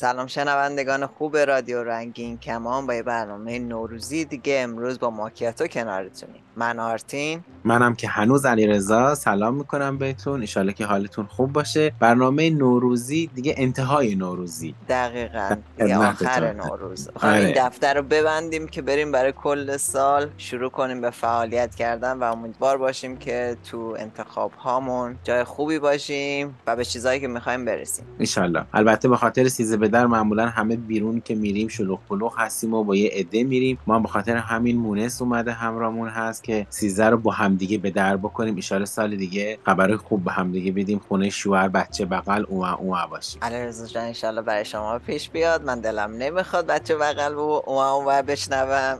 [0.00, 6.42] سلام شنوندگان خوب رادیو رنگین کمان با یه برنامه نوروزی دیگه امروز با ماکیاتو کنارتونیم
[6.56, 7.44] من آرتین.
[7.64, 10.40] منم که هنوز علیرضا سلام می‌کنم بهتون.
[10.40, 11.92] ایشالله که حالتون خوب باشه.
[12.00, 14.74] برنامه نوروزی دیگه انتهای نوروزی.
[14.88, 15.56] دقیقا.
[15.78, 17.08] دیگه آخر نوروز.
[17.22, 17.54] این آره.
[17.56, 22.78] دفتر رو ببندیم که بریم برای کل سال شروع کنیم به فعالیت کردن و امیدوار
[22.78, 28.04] باشیم که تو انتخاب هامون جای خوبی باشیم و به چیزایی که می‌خوایم برسیم.
[28.18, 32.74] ایشالله البته به خاطر سیزه به در معمولا همه بیرون که میریم شلوغ پلوغ هستیم
[32.74, 33.78] و با یه عده میریم.
[33.86, 38.16] ما به خاطر همین مونس اومده همراهمون هست که سیزه رو با همدیگه به در
[38.16, 38.56] بکنیم.
[38.56, 40.98] ایشاله سال دیگه خبر خوب به همدیگه بدیم.
[41.08, 45.64] خونه شوهر بچه بغل او او باشیم علیرضا جان انشالله برای شما پیش بیاد.
[45.64, 48.98] من دلم نمی‌خواد بچه بغل و اون اون بشنوم.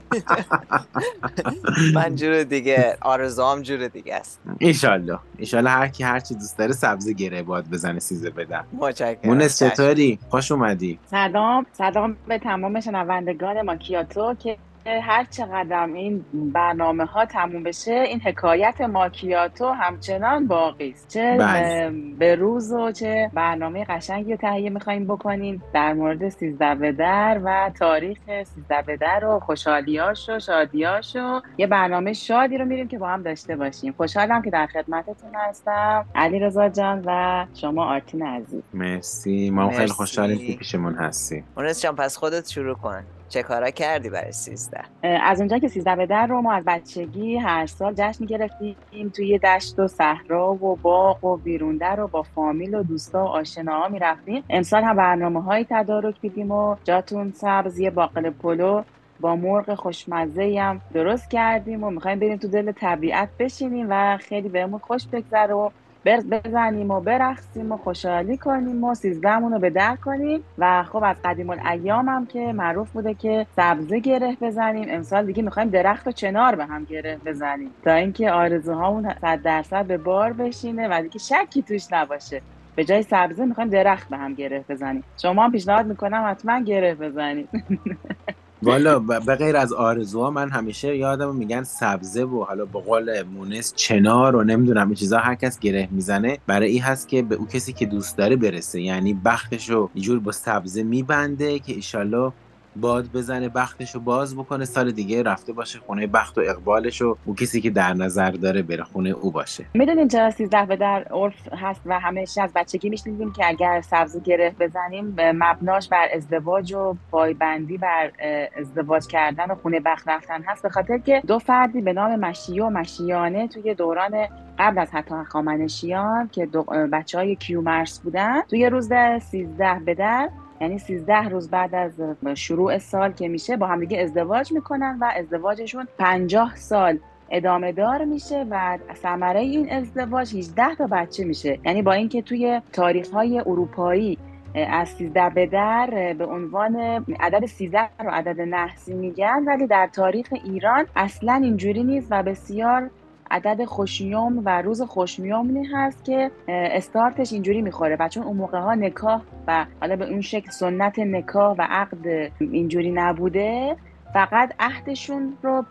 [1.95, 4.39] من جور دیگه آرزوام جور دیگه است.
[4.59, 8.31] ایشالله ایشالله هر کی هر چی دوست داره سبزی گره باد بزنه سیزه
[8.73, 9.17] متشکرم.
[9.23, 9.63] مونس.
[9.63, 17.25] چطوری؟ خوش اومدی؟ سلام سلام به تمام شنوندگان ماکیاتو که هر چقدر این برنامه ها
[17.25, 21.07] تموم بشه این حکایت ماکیاتو همچنان باقی است.
[21.07, 21.91] چه بله.
[22.19, 25.63] به روز و چه برنامه قشنگی رو تهیه می‌خوایم بکنیم.
[25.73, 31.41] در مورد سیزده به در و تاریخ سیزده به در و خوشحالیاش و شادیاش و
[31.57, 33.93] یه برنامه شادی رو میریم که با هم داشته باشیم.
[33.97, 36.05] خوشحالم که در خدمتتون هستم.
[36.15, 38.61] علی رضا جان و شما آرتین عزیز.
[38.73, 39.49] مرسی.
[39.49, 39.93] ما خیلی مرسی.
[39.93, 43.03] خوشحالیم که پیشمون هستی مونس جان پس خودت شروع کن.
[43.31, 47.37] چه کارا کردی برای سیزده؟ از اونجا که سیزده به در رو ما از بچگی
[47.37, 52.75] هر سال جشن گرفتیم توی دشت و صحرا و باغ و بیروندر رو با فامیل
[52.75, 54.43] و دوستا و آشناها می‌رفتیم.
[54.49, 58.83] امسال هم برنامه های تدارک دیدیم و جاتون سبز یه باقل پلو
[59.19, 64.49] با مرغ خوشمزه هم درست کردیم و می‌خوایم بریم تو دل طبیعت بشینیم و خیلی
[64.49, 65.69] بهمون خوش بگذره و
[66.05, 70.43] بزنیم و برقصیم و خوشحالی کنیم و سیزدهمون رو به در کنیم.
[70.57, 74.85] و خب از قدیم الایام هم که معروف بوده که سبزه گره بزنیم.
[74.89, 77.75] امسال دیگه می‌خوایم درخت و چنار به هم گره بزنیم.
[77.83, 82.41] تا اینکه آرزوهامون صد درصد به بار بشینه و دیگه شکی توش نباشه.
[82.75, 85.03] به جای سبزه می‌خوایم درخت به هم گره بزنیم.
[85.21, 87.49] شما هم پیشنهاد می‌کنم حتما گره بزنید.
[88.63, 93.73] والا به غیر از آرزوها من همیشه یادم میگن سبزه و حالا به قول مونس
[93.75, 96.37] چنار و نمی‌دونم این چیزا هر کس گره می‌زنه.
[96.47, 98.81] برای این هست که به او کسی که دوست داره برسه.
[98.81, 102.31] یعنی بختش رو یه جور با سبزه میبنده که ایشالله
[102.75, 107.17] باد بزنه بختش رو باز بکنه سال دیگه رفته باشه خونه بخت و اقبالش و
[107.25, 109.65] او کسی که در نظر داره بره خونه او باشه.
[109.73, 114.19] می‌دونین چرا سیزده به در عرف هست و همیشه از بچگی میشنیدیم که اگر سبزی
[114.19, 118.11] گره بزنیم مبناش بر ازدواج و پایبندی بر
[118.57, 120.63] ازدواج کردن و خونه بخت رفتن هست.
[120.63, 124.27] به خاطر که دو فردی به نام مشیه و مشیانه توی دوران
[124.59, 126.45] قبل از حتی هخامنشیان که
[126.91, 128.89] بچه های کیومرس بودن توی روز
[129.21, 130.29] سیزده به در
[130.61, 131.91] یعنی 13 روز بعد از
[132.35, 136.99] شروع سال که میشه با همدیگه ازدواج می‌کنن و ازدواجشون 50 سال
[137.29, 141.59] ادامه دار میشه و ثمره این ازدواج 18 تا بچه میشه.
[141.65, 144.17] یعنی با اینکه توی تاریخ های اروپایی
[144.55, 146.75] از 13 به در به عنوان
[147.19, 152.89] عدد 13 رو عدد نحسی میگن ولی در تاریخ ایران اصلا اینجوری نیست و بسیار
[153.31, 158.73] عدد خوشیوم و روز خوشیومنی هست که استارتش اینجوری می‌خوره و چون اون موقع ها
[158.73, 163.75] نکاح و حالا به اون شکل سنت نکاح و عقد اینجوری نبوده
[164.13, 165.65] فقط عهدشون رو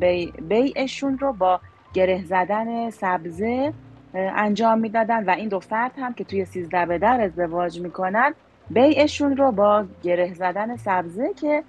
[0.00, 1.60] بی بیعشون رو با
[1.94, 3.72] گره زدن سبزه
[4.14, 8.34] انجام می‌دادن و این دو فرد هم که توی سیزده به در ازدواج می‌کنن
[8.70, 11.62] بیعشون رو با گره زدن سبزه که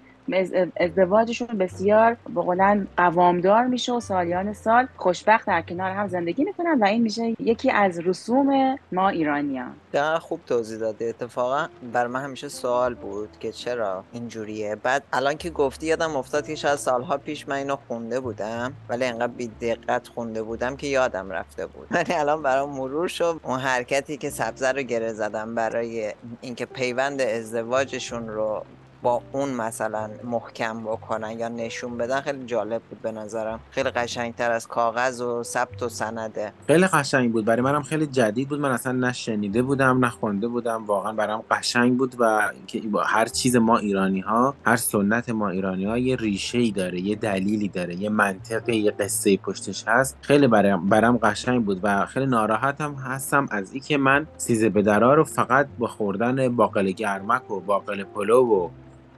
[0.77, 6.85] ازدواجشون بسیار بقولن قوامدار میشه و سالیان سال خوشبخت در کنار هم زندگی می‌کنن و
[6.85, 9.75] این میشه یکی از رسوم ما ایرانیان.
[9.93, 11.05] دقیقا خوب توضیح داده.
[11.05, 14.75] اتفاقا بر من همیشه سوال بود که چرا اینجوریه.
[14.75, 19.05] بعد الان که گفتی یادم افتاد که شاید سالها پیش من اینو خونده بودم ولی
[19.05, 21.87] انقدر بی دقت خونده بودم که یادم رفته بود.
[21.91, 23.39] ولی الان برام مرور شد.
[23.43, 28.63] اون حرکتی که سبزه رو گره زدم برای اینکه پیوند ازدواجشون رو
[29.01, 33.59] با اون مثلا محکم بکنن یا نشون بدن خیلی جالب بود به نظرم.
[33.71, 36.53] خیلی قشنگتر از کاغذ و ثبت و سنده.
[36.67, 37.45] خیلی قشنگ بود.
[37.45, 38.59] برای منم خیلی جدید بود.
[38.59, 40.85] من اصلا نشنیده بودم نخونده بودم.
[40.85, 45.49] واقعا برام قشنگ بود و که با هر چیز ما ایرانی ها هر سنت ما
[45.49, 50.17] ایرانی ها یه ریشه ای داره یه دلیلی داره یه منطقه یه قصه پشتش هست.
[50.21, 55.13] خیلی برام برام قشنگ بود و خیلی ناراحتم هستم از اینکه من سیزه به درا
[55.13, 58.69] رو فقط با خوردن باقل گرمک و باقل پلو و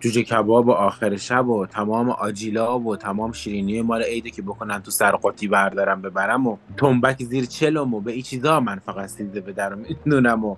[0.01, 4.81] جوجه کباب و آخر شب و تمام آجیلا و تمام شیرینی مال عیده که بکنن
[4.81, 9.42] تو سرقاطی بردارم ببرم و تنبک زیر چلم و به این چیزا من فقط سیزده
[9.42, 10.56] به درم می‌دونم و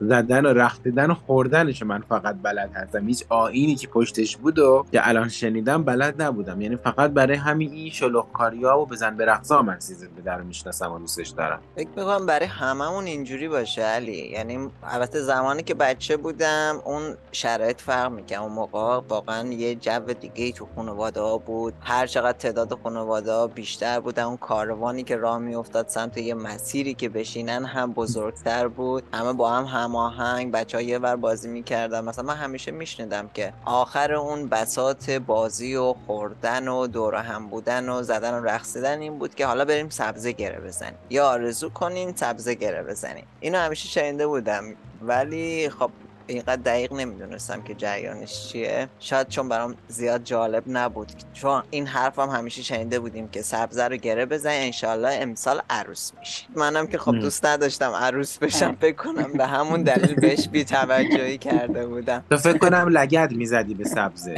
[0.00, 3.06] زدن و رقصیدن و خوردنش من فقط بلد هستم.
[3.06, 6.60] هیچ آیینی که پشتش بود و که الان شنیدم بلد نبودم.
[6.60, 10.40] یعنی فقط برای همین این شلوغکاری ها و بزن به رقصا من سیزده به در
[10.40, 11.60] می‌شناسم و دوستش دارم.
[11.76, 14.28] فکر می‌کنم برای هممون اینجوری باشه علی.
[14.28, 17.02] یعنی البته زمانی که بچه بودم اون
[17.32, 21.74] شرایط فرق می‌کنه اون موقع واقعا یه جو دیگه تو خانواده ها بود.
[21.80, 26.94] هر چقدر تعداد خانواده ها بیشتر بودن اون کاروانی که راه میافتاد سمت یه مسیری
[26.94, 29.02] که بشینن هم بزرگتر بود.
[29.12, 32.04] همه با هم هماهنگ بچه ها یه ور بازی می‌کردن.
[32.04, 37.88] مثلا من همیشه میشنیدم که آخر اون بساط بازی و خوردن و دور هم بودن
[37.88, 40.98] و زدن و رقصیدن این بود که حالا بریم سبزه گره بزنیم.
[41.10, 43.24] یا آرزو کنین سبزه گره بزنیم.
[43.40, 44.64] اینو همیشه شنیده بودم.
[45.02, 45.90] ولی خب
[46.26, 48.88] اینقدر دقیق نمی‌دونستم که جریانش چیه.
[48.98, 51.12] شاید چون برام زیاد جالب نبود.
[51.32, 56.12] چون این حرف هم همیشه شنیده بودیم که سبزه رو گره بزن انشالله امسال عروس
[56.20, 58.76] میشه منم که خب دوست نداشتم عروس بشم.
[58.80, 62.24] فکر کنم به همون دلیل بهش بی توجهی کرده بودم.
[62.30, 64.36] تو فکر کنم لگد می‌زدی به سبزه.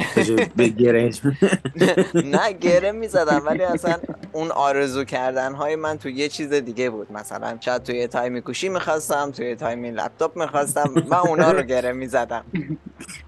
[0.57, 1.11] به گره
[2.35, 3.97] نه گره می‌زدم ولی اصلا
[4.33, 7.13] اون آرزو کردن های من تو یه چیز دیگه بود.
[7.13, 12.45] مثلا شاید توی تایمی کوشی می‌خواستم توی تایمی لپتاپ می‌خواستم و اونا رو گره می‌زدم.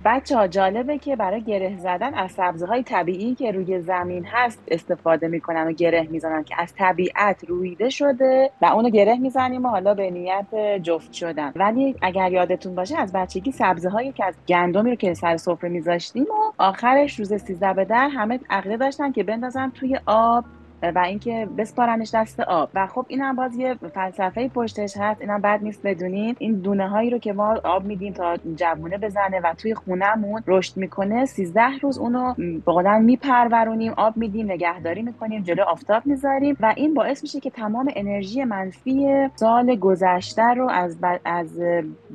[0.04, 4.62] بچه ها جالبه که برای گره زدن از سبزه های طبیعی که روی زمین هست
[4.68, 9.68] استفاده می‌کنن و گره می‌زنن که از طبیعت رویده شده و اونو گره می‌زنیم و
[9.68, 11.52] حالا به نیت جفت شدن.
[11.56, 15.70] ولی اگر یادتون باشه از بچگی سبزه هایی که از گندمی رو که سر سفره
[15.70, 20.44] میذاشتیم و آخرش روز سیزده به در همه عقیده داشتن که بندازن توی آب
[20.82, 22.70] و اینکه بسپارنش دست آب.
[22.74, 25.20] و خب این هم باز یه فلسفه پشتش هست.
[25.20, 26.36] اینم بد نیست بدونید.
[26.38, 30.76] این دونه هایی رو که ما آب میدیم تا جوونه بزنه و توی خونهمون رشد
[30.76, 32.34] می‌کنه 13 روز اونو
[32.66, 37.88] به میپرورونیم آب میدیم نگهداری می‌کنیم جلو آفتاب می‌ذاریم و این باعث میشه که تمام
[37.96, 41.60] انرژی منفی سال گذشته رو از, از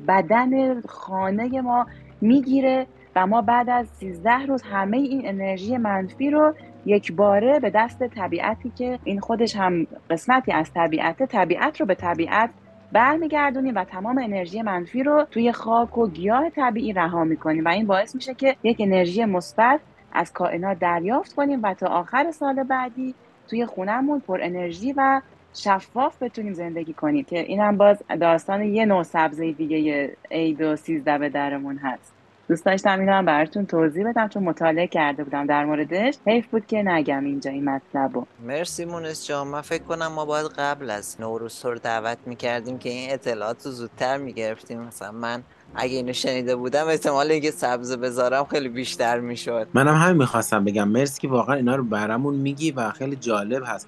[0.08, 1.86] بدن خانه ما
[2.22, 2.86] می‌گیره
[3.16, 6.54] و ما بعد از 13 روز همه این انرژی منفی رو
[6.86, 11.96] یک باره به دست طبیعتی که این خودش هم قسمتی از طبیعت طبیعت رو به
[11.96, 12.50] طبیعت
[12.92, 17.88] برمیگردونیم و تمام انرژی منفی رو توی خاک و گیاه طبیعی رها می‌کنیم و این
[17.88, 19.80] باعث میشه که یک انرژی مثبت
[20.14, 23.16] از کائنات دریافت کنیم و تا آخر سال بعدی
[23.48, 25.22] توی خونهمون پر انرژی و
[25.54, 30.76] شفاف بتونیم زندگی کنیم که این هم باز داستان یه نوع سبزه دیگه عید و
[30.76, 32.14] سیزده به درمون هست.
[32.50, 36.16] دوست داشتم اینو هم براتون توضیح بدم چون مطالعه کرده بودم در موردش.
[36.26, 38.12] حیف بود که نگم اینجا این مطلب
[38.46, 39.48] مرسی مونس جان.
[39.48, 43.72] من فکر کنم ما باید قبل از نوروز رو دعوت می‌کردیم که این اطلاعات رو
[43.72, 44.82] زودتر می‌گرفتیم.
[44.82, 45.44] مثلا من
[45.76, 49.68] اگه اینو شنیده بودم احتمال اینکه سبز بذارم خیلی بیشتر می‌شد.
[49.74, 50.88] منم همین می‌خواستم بگم.
[50.88, 53.88] مرسی که واقعا اینا رو برامون میگی و خیلی جالب هست.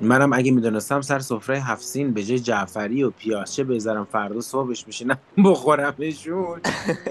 [0.00, 5.18] منم اگه می‌دونستم سر سفره هفسین به جای جعفری و پیازچه بذارم فردا صبحش میشینم
[5.44, 6.60] بخورمشون.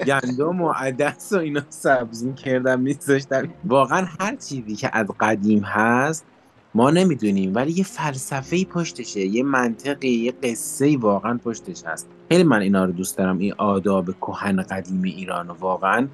[0.06, 6.26] گندم و عدس و اینا سبز می‌کردم میذاشتم واقعا هر چیزی که از قدیم هست
[6.76, 7.56] ما نمی‌دونیم.
[7.56, 12.08] ولی یه فلسفه پشتشه یه منطقی یه قصه واقعا پشتش هست.
[12.30, 16.08] خیلی من اینا رو دوست دارم این آداب کهن قدیم ایران و واقعا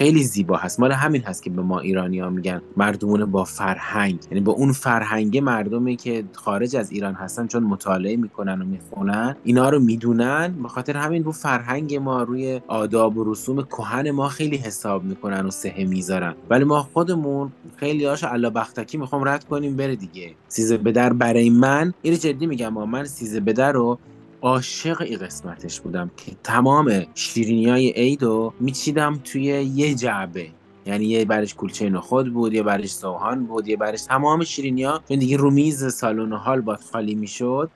[0.00, 0.80] خیلی زیبا هست.
[0.80, 4.18] مال همین هست که به ما ایرانی ها میگن مردمون با فرهنگ.
[4.30, 9.36] یعنی با اون فرهنگ مردمی که خارج از ایران هستن چون مطالعه می‌کنن و می‌خونن
[9.44, 10.54] اینا رو می‌دونن.
[10.62, 15.46] به خاطر همین رو فرهنگ ما روی آداب و رسوم کهن ما خیلی حساب می‌کنن
[15.46, 16.34] و سهه می‌ذارن.
[16.50, 20.34] ولی ما خودمون خیلی هاش الله بختکی می‌خوام رد کنیم بره دیگه.
[20.48, 23.98] سیزه به در برای من اینو جدی میگم من سیزه به رو
[24.42, 28.24] عاشق این قسمتش بودم که تمام شیرینی های عید
[28.60, 30.46] میچیدم توی یه جعبه.
[30.86, 35.00] یعنی یه برش کلچه نخود بود یه برش سوهان بود یه برش تمام شیرینی ها
[35.08, 37.70] چون دیگه رو میز سالن حال باد خالی می‌شد.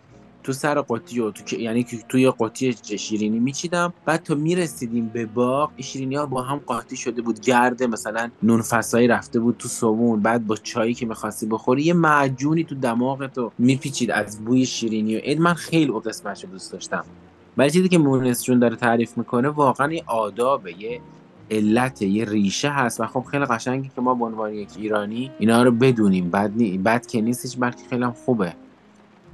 [0.45, 3.93] تو سر قطی و تو یعنی توی قطی شیرینی میچیدم.
[4.05, 7.41] بعد تا می‌رسیدیم به باغ شیرینی ها با هم قاطی شده بود.
[7.41, 10.21] گرده مثلا نون فسایی رفته بود تو صابون.
[10.21, 15.17] بعد با چایی که می‌خواستی بخوری یه معجونی تو دماغ تو میپیچید از بوی شیرینی
[15.17, 17.05] و اید من خیلی او قسمتش دوست داشتم.
[17.57, 21.01] ولی چیزی که مونس جون داره تعریف می‌کنه واقعا یه آدابه یه
[21.51, 23.01] علت یه ریشه هست.
[23.01, 26.31] و خب خیلی قشنگی که ما به عنوان یک ایرانی اینا رو بدونیم.
[26.31, 26.79] بد, نی...
[26.79, 28.55] بد که نیستش بلکه خیلی خوبه.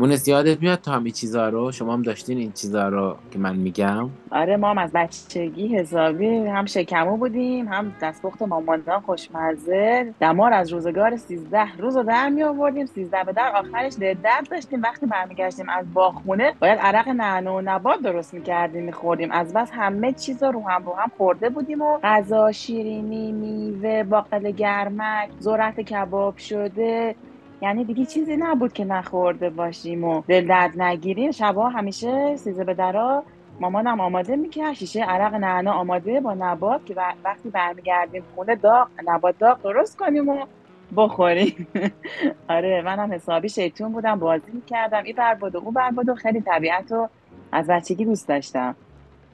[0.01, 3.57] مونس یادت میاد تو همین چیزا رو؟ شما هم داشتین این چیزا رو که من
[3.57, 10.15] میگم؟ آره ما هم از بچگی حسابی هم شکمو بودیم هم دستپخت مامانان خوشمزه.
[10.21, 14.83] دمار از روزگار 13 روز رو در می آوردیم 13 به در آخرش درد داشتیم.
[14.83, 19.33] وقتی برمیگشتیم از باخونه باید عرق نعنا و نبات درست می‌کردیم میخوردیم.
[19.33, 24.51] از بس همه چیز رو هم رو هم خورده بودیم و غذا شیرینی میوه باقل
[24.51, 27.15] گرمک ذرت کباب شده.
[27.63, 31.31] یعنی دیگه چیزی نبود که نخورده باشیم و دل درد نگیریم.
[31.31, 33.23] شبا همیشه سیزه به درا
[33.61, 34.73] مامانم آماده می‌کرد.
[34.73, 40.29] شیشه عرق نعنا آماده با نبات که وقتی برمیگردیم خونه داغ نبات داغ درست کنیم
[40.29, 40.47] و
[40.97, 41.67] بخوریم.
[42.49, 45.05] آره منم حسابی شیطون بودم بازی می‌کردم.
[45.05, 47.09] این بر بود و اون بر بود و خیلی طبیعت رو
[47.53, 48.75] از بچگی دوست داشتم.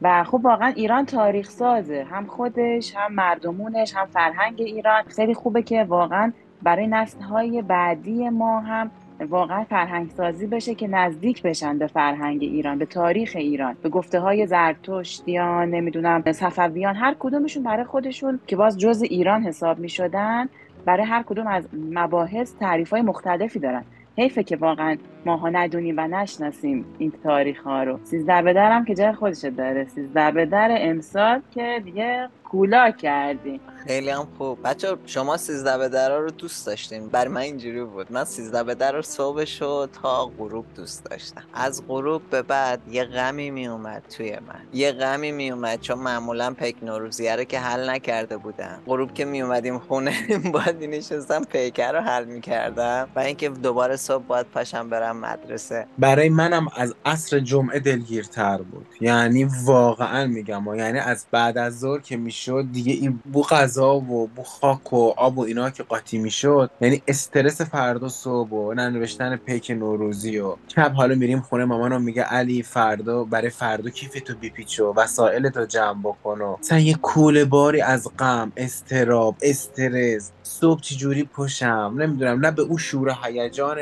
[0.03, 5.03] و خب واقعا ایران تاریخ سازه هم خودش هم مردمونش هم فرهنگ ایران.
[5.03, 6.33] خیلی خوبه که واقعا
[6.63, 8.91] برای نسل های بعدی ما هم
[9.29, 14.21] واقعا فرهنگ سازی بشه که نزدیک بشن به فرهنگ ایران به تاریخ ایران به گفته
[14.21, 20.49] های زرتشتیان نمی‌دونم صفویان هر کدومشون برای خودشون که باز جز ایران حساب می شدن
[20.85, 23.85] برای هر کدوم از مباحث تعریف های مختلفی دارن.
[24.17, 27.99] حیفه که واقعا ماها ندونیم و نشناسیم این تاریخ ها رو.
[28.05, 29.87] سیزده به درم که جای خودش داره.
[29.95, 33.61] سیزده به در امسال که دیگه کولا کردیم.
[33.87, 34.59] خیلی هم خوب.
[34.65, 37.09] بچه شما سیزده به در رو دوست داشتین.
[37.09, 38.13] بر من اینجوری بود.
[38.13, 41.43] من سیزده به در رو صبح شد تا غروب دوست داشتم.
[41.55, 44.61] از غروب به بعد یه غمی می اومد توی من.
[44.73, 48.79] یه غمی می اومد چون معمولا پیک نوروزیه رو که حل نکرده بودم.
[48.87, 50.13] غروب که می اومدیم خونه
[50.53, 55.87] باید نشستم پیکر رو حل می‌کردم و اینکه دوباره صبح باید پاشم برم مدرسه.
[55.99, 58.87] برای منم از عصر جمعه دلگیرتر بود.
[59.01, 63.95] یعنی واقعا میگم و یعنی از بعد از ظهر که می‌شد دیگه این بو غذا
[63.95, 68.75] و بو خاک و آب و اینا که قاطی می‌شد یعنی استرس فردا صبح و
[68.75, 74.21] ننوشتن پیک نوروزی و شب حالا میریم خونه مامانم میگه علی فردا برای فردا کیف
[74.21, 79.37] تو بیپیچ و وسایل تو جمع بکن و مثلا یه کوله باری از غم استراب
[79.43, 83.79] استرس صبح چجوری پشم نمی‌دونم نه به اون شور هیجان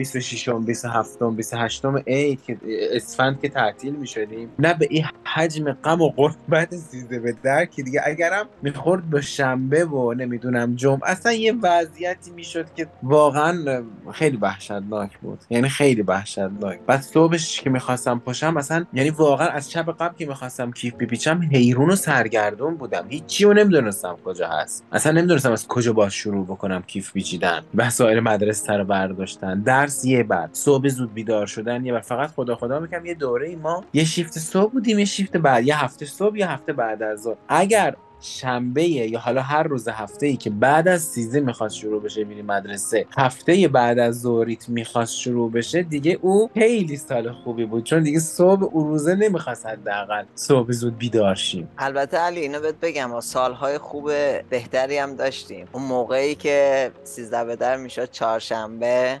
[0.00, 2.58] 26 27 28 عید که
[2.92, 7.64] اسفند که تعطیل می شدیم نه به این حجم غم و قربت سیزده به در
[7.64, 13.82] که دیگه اگرم می‌خورد به شنبه و نمی‌دونم جمعه اصلا یه وضعیتی می‌شد که واقعا
[14.12, 15.38] خیلی وحشتناک بود.
[15.50, 16.80] یعنی خیلی وحشتناک.
[16.86, 21.40] بعد صبحش که می‌خواستم پشم اصلا یعنی واقعا از شب قبل که می‌خواستم کیف بپیچم
[21.52, 23.06] حیرون و سرگردون بودم.
[23.08, 24.84] هیچی رو نمی‌دونستم کجا هست.
[24.92, 27.62] اصلا نمی‌دونستم از کجا باز شروع بکنم کیف پیچیدن.
[27.74, 29.60] وسایل مدرسه رو برداشتن.
[29.60, 30.50] درس یه بعد.
[30.52, 34.04] صبح زود بیدار شدن یه بر فقط خدا خدا می‌کنم یه دوره ای ما یه
[34.04, 35.64] شیفت صبح بودیم یه شیفت بعد.
[35.64, 37.36] یه هفته صبح یه هفته بعد از ظهر.
[37.48, 42.24] اگر شنبه یا حالا هر روز هفته ای که بعد از سیزه می‌خواست شروع بشه
[42.24, 47.84] میری مدرسه هفته بعد از ظهریت می‌خواست شروع بشه دیگه او خیلی سال خوبی بود.
[47.84, 51.68] چون دیگه صبح او روزه نمی‌خواست حداقل صبح زود بیدار شیم.
[51.78, 54.10] البته علی اینو بهت بگم سالهای خوب
[54.50, 55.66] بهتری هم داشتیم.
[55.72, 59.20] اون موقعی که سیزده به در می‌شد چهارشنبه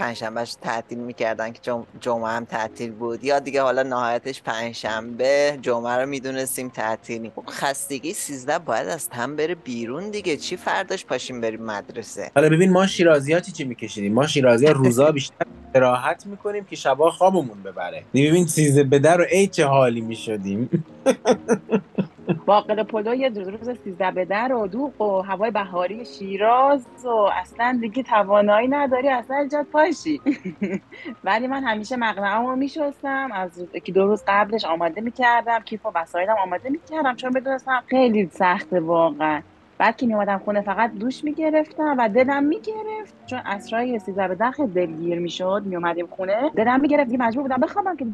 [0.00, 1.60] پنجشنبهش تعطیل می‌کردن که
[2.00, 3.24] جمعه هم تعطیل بود.
[3.24, 7.32] یا دیگه حالا نهایتش پنجشنبه جمعه رو می‌دونستیم تعطیلی.
[7.36, 10.36] خب خستگی سیزده باید از تن بره بیرون دیگه.
[10.36, 15.46] چی فرداش پاشیم بریم مدرسه؟ حالا ببین ما شیرازی چی میکشیدیم؟ ما شیرازی روزا بیشتر
[15.74, 18.04] راحت می‌کنیم که شبا خوابمون ببره.
[18.14, 20.70] ببین سیزده به در و ای چه حالی می‌شدیم.
[22.46, 27.78] باقل پلو یه روز سیزده به در و دوغ و هوای بهاری شیراز و اصلا
[27.80, 30.20] دیگه توانایی نداری اصلا جات پاشی.
[31.24, 35.92] ولی من همیشه مقنعه رو میشستم از که دو روز قبلش آماده می‌کردم کیف و
[35.94, 39.42] وسایلم آماده می‌کردم چون بدونستم خیلی سخته واقعا.
[39.78, 44.50] بعد که میومدم خونه فقط دوش می‌گرفتم و دلم می‌گرفت چون اسرای سیزده به در
[44.50, 48.06] خیلی دلگیر می‌شد میومدیم خونه دلم می‌گرفت دیگه مجبور بودم بخوابم که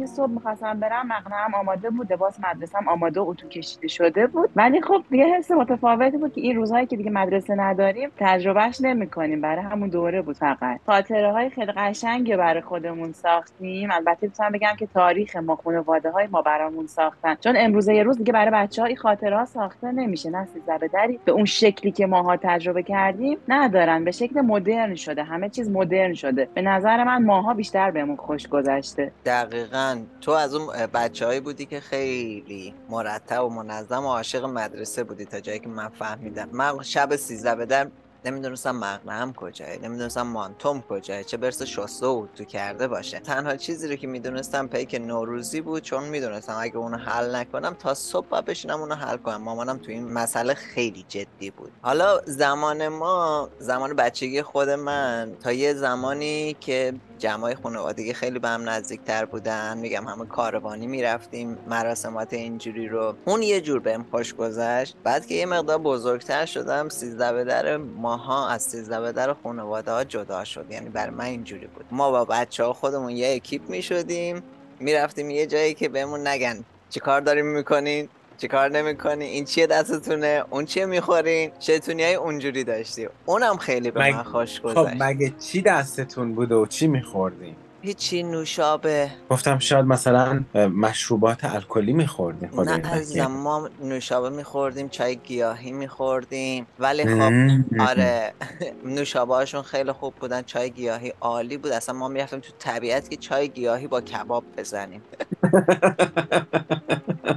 [0.00, 4.50] یه صبح می‌خواستم برم مقنعم آماده بود لباس مدرسم آماده و اتو کشیده شده بود.
[4.56, 9.40] ولی خب دیگه حس متفاوتی بود که این روزهایی که دیگه مدرسه نداریم تجربهش نمی‌کنیم.
[9.40, 10.80] برای همون دوره بود فقط.
[10.86, 13.90] خاطره های خیلی قشنگی برای خودمون ساختیم.
[13.92, 17.34] البته می‌تونم بگم که تاریخ ما خانواده های ما برامون ساختن.
[17.34, 20.30] چون امروزه یه روز دیگه برای بچه های خاطره ها ساخته نمیشه.
[20.30, 21.20] نه سیزده دری.
[21.24, 24.04] به اون شکلی که ماها تجربه کردیم ندارن.
[24.04, 25.22] به شکل مدرن شده.
[25.22, 26.48] همه چیز مدرن شده.
[26.54, 29.12] به نظر من ماها بیشتر بهمون خوش گذشته.
[29.26, 29.87] دقیقا.
[30.20, 35.40] تو از اون بچههایی بودی که خیلی مرتب و منظم و عاشق مدرسه بودی تا
[35.40, 36.48] جایی که من فهمیدم.
[36.52, 37.92] من شب سیزده بدم
[38.24, 43.18] نمی‌دونستم مقنعم کجاه نمی‌دونستم مانتوم کجاه چه برسه شسته و تو کرده باشه.
[43.18, 47.94] تنها چیزی رو که می‌دونستم پیک نوروزی بود چون می‌دونستم اگه اونو حل نکنم تا
[47.94, 49.42] صبح بشینم اونو حل کنم.
[49.42, 51.72] مامانم تو این مسئله خیلی جدی بود.
[51.82, 58.48] حالا زمان ما زمان بچگی خود من تا یه زمانی که جمعای خانوادگی خیلی به
[58.48, 64.34] هم نزدیکتر بودن میگم همه کاروانی می‌رفتیم مراسمات اینجوری رو اون یه جور بهم خوش
[64.34, 64.96] گذشت.
[65.04, 67.76] بعد که یه مقدار بزرگتر شدم سیزده به در
[68.08, 70.66] ماها از سیزده به در خانواده ها جدا شد.
[70.70, 71.84] یعنی بر من اینجوری بود.
[71.90, 74.42] ما با بچه ها خودمون یه اکیپ می‌شدیم.
[74.80, 76.64] می‌رفتیم یه جایی که بهمون نگن.
[76.90, 82.64] چی کار داریم می‌کنین؟ چیکار نمی‌کنی این چیه دستتونه؟ اون چیه می‌خورین؟ شیطونی های اونجوری
[82.64, 85.02] داشتی اونم خیلی به من خوش خب گذشت.
[85.02, 89.10] مگه چی دستتون بوده و چی میخوردین؟ هیچی نوشابه.
[89.30, 96.66] گفتم شاید مثلا مشروبات الکلی میخوردیم نه عزیزم ما نوشابه میخوردیم چای گیاهی میخوردیم.
[96.78, 97.32] ولی خب
[97.80, 98.32] آره
[98.96, 101.72] نوشابه هاشون خیلی خوب بودن چای گیاهی عالی بود.
[101.72, 105.02] اصلا ما می‌رفتیم تو طبیعت که چای گیاهی با کباب بزنیم.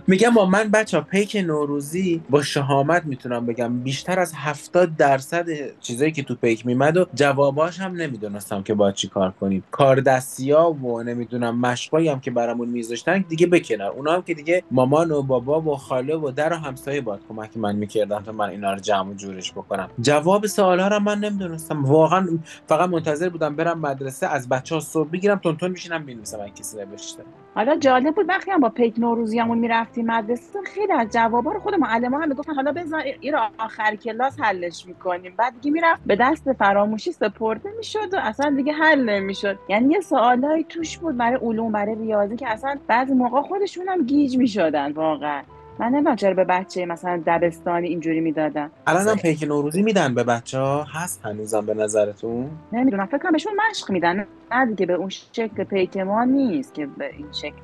[0.07, 3.79] میگم با من بچه پیک نوروزی با شهامت می‌تونم بگم.
[3.79, 5.45] بیشتر از هفتاد درصد
[5.79, 9.63] چیزایی که تو پیک میمد و جواباش هم نمی‌دونستم که باید چی کار کنیم.
[9.71, 9.95] کار
[10.31, 15.11] دستیا و نمی‌دونم مشقایی هم که برامون میذاشتن دیگه بکنن اونا هم که دیگه مامان
[15.11, 18.73] و بابا و خاله و در و همسایه باید کمک من می‌کردن تا من اینا
[18.73, 19.89] رو جمع و جورش بکنم.
[20.01, 21.85] جواب سوالا رو من نمی‌دونستم.
[21.85, 26.77] واقعا فقط منتظر بودم برم مدرسه از بچه ها صبح بگیرم تونتون میشینم بنویسم کسی
[26.77, 27.23] نوشته
[27.55, 31.75] حالا جالب بود وقتی هم با پیک نوروزیامون می‌رفتیم مدرسه خیلی از جوابا رو خود
[31.75, 35.33] معلم هم می‌گفتن حالا بزن این رو آخر کلاس حلش می‌کنیم.
[35.37, 39.59] بعد دیگه می‌رفت به دست فراموشی سپرده می‌شد و اصلا دیگه حل نمی‌شد.
[39.69, 44.05] یعنی یه سوالایی توش بود برای علوم برای ریاضی که اصلا بعضی موقع خودشون هم
[44.05, 45.41] گیج می‌شدن واقعا.
[45.79, 48.71] من نمی‌دونم چرا به بچه مثلا دبستانی اینجوری می‌دادن.
[48.87, 53.31] الان هم پیک نوروزی میدن به بچه ها هست هنوزم به نظرتون؟ نمی‌دونم فکر کنم
[53.31, 54.27] بهشون مشق میدن.
[54.51, 57.55] نه دیگه به اون شکل پیک ما نیست که به این شکل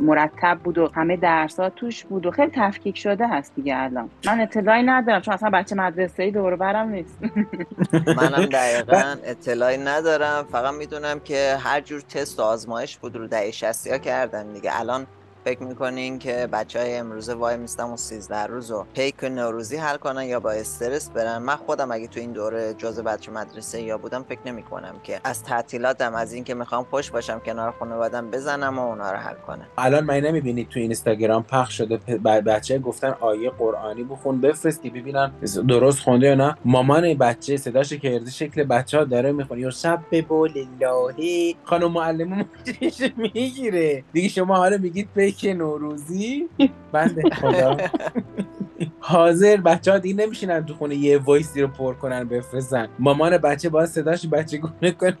[0.00, 4.10] مرتب بود و همه درسات توش بود و خیلی تفکیک شده هست دیگه الان.
[4.26, 7.18] من اطلاعی ندارم چون اصلا بچه مدرسه ای دور برم نیست.
[8.18, 10.46] منم دقیقا اطلاعی ندارم.
[10.52, 14.80] فقط می‌دونم که هر جور تست و آزمایش بود رو دهه 60 کردن دیگه.
[14.80, 15.06] الان
[15.44, 19.96] فکر می‌کنین که بچه های امروزه وای میستم و 13 روز و پیک نوروزی حل
[19.96, 23.98] کنن یا با استرس برن؟ من خودم اگه تو این دوره جز بچه مدرسه یا
[23.98, 28.78] بودم فکر نمی کنم که از تعطیلاتم از اینکه می‌خوام خوش باشم کنار خانوادم بزنم
[28.78, 29.66] و اونا رو حل کنم.
[29.78, 35.32] الان من نمی‌بینید تو اینستاگرام پخش شده بچه گفتن آیه قرآنی بخون بفرست که ببینن
[35.68, 36.56] درست خونده یا نه.
[36.64, 39.60] مامان بچه صداش کرده شکل بچه ها داره می‌خونه.
[39.60, 42.44] یا شب به بول اللهی خانم معلم
[43.16, 46.48] می‌گیره؟ دیگه شما حالا میگید که نوروزی.
[46.92, 47.76] بنده خدا.
[49.00, 52.88] حاضر بچه ها دیگه نمیشینن تو خونه یه وایسی رو پر کنن بفرستن.
[52.98, 55.16] مامان بچه باید صداش بچه گونه کنه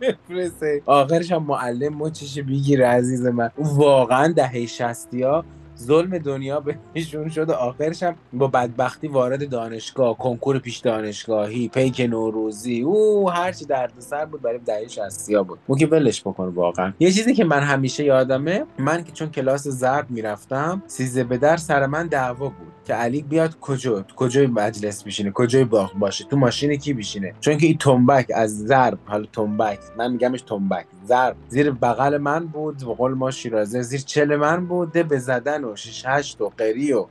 [0.00, 0.82] بفرسته.
[0.86, 3.50] آخرش هم معلم مچش بگیره عزیز من.
[3.58, 5.44] واقعا دهه شستی ها
[5.78, 6.62] ظلم دنیا
[6.94, 12.80] بهشون شد و آخرش هم با بدبختی وارد دانشگاه کنکور پیش دانشگاهی پیک نوروزی.
[12.80, 15.58] او هرچی دردسر بود برای دهه 60 بود.
[15.68, 16.92] مو که ولش بکن واقعا.
[17.00, 21.56] یه چیزی که من همیشه یادمه من که چون کلاس زرد می‌رفتم سیزه به در
[21.56, 22.75] سر من دعوا بود.
[22.86, 27.58] که علی بیاد کجا کجای مجلس بشینه کجای باغ باشه تو ماشین کی بشینه؟ چون
[27.58, 31.36] که این تنبک از ضرب حالا تنبک من میگمش تنبک ضرب.
[31.48, 35.76] زیر بغل من بود به قول ما شیرازه زیر چل من بوده به زدن و
[35.76, 37.06] شش هشت و قری و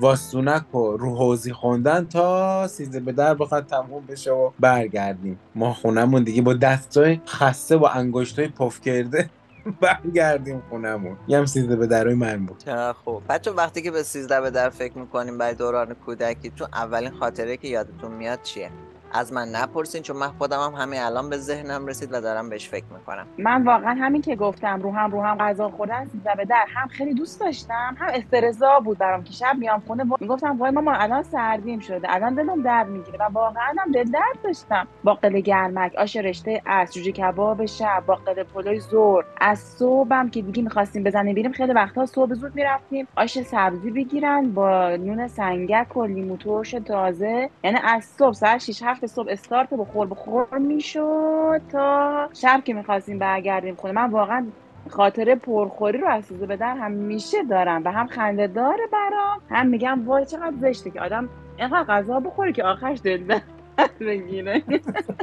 [0.00, 5.38] واستونک و رو حوزی خوندن تا سیزه به در بخواد تموم بشه و برگردیم.
[5.54, 9.30] ما خونمون دیگه با دستای خسته و انگشتای پف کرده.
[9.80, 12.64] برگردیم خونمون یه هم سیزده به درای من بود.
[13.04, 13.22] خوب.
[13.28, 17.56] بچه وقتی که به سیزده به در فکر می‌کنیم برای دوران کودکی تو اولین خاطره
[17.56, 18.70] که یادتون میاد چیه؟
[19.12, 22.68] از من نپرسین چون من خودم هم همین الان به ذهنم رسید و دارم بهش
[22.68, 23.26] فکر می‌کنم.
[23.38, 27.14] من واقعا همین که گفتم رو هم رو هم غذا خوردن به در هم خیلی
[27.14, 27.96] دوست داشتم.
[27.98, 32.14] هم استرزا بود برام که شب میام خونه و می‌گفتم وای ماما الان سردیم شده.
[32.14, 34.86] الان دلم درد می‌گیره و واقعا هم دل درد داشتم.
[35.04, 40.62] باقل گرمک آش رشته از جوجه کباب شب باقل پلوی زور از صبحم که دیگه
[40.62, 43.08] می‌خواستیم بزنیم بیریم خیلی وقتا صبح زود می‌رفتیم.
[43.16, 47.50] آش سبزی بگیرن با نون سنگک و لیمو ترش تازه.
[47.64, 50.06] یعنی از صبح ساعت 6 7 صبح استارت بخور.
[50.06, 53.92] بخور می‌شد تا شب که می‌خواستیم برگردیم خونه.
[53.92, 54.46] من واقعا
[54.90, 60.06] خاطره پرخوری رو از به در همیشه دارم و هم خنده داره برام هم میگم
[60.06, 63.38] وای چقدر زشته که آدم اینقدر غذا بخوره که آخرش دل
[64.00, 64.62] بگیره.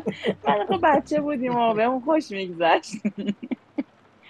[0.70, 2.92] خب بچه بودیم و بهمون خوش میگذشت.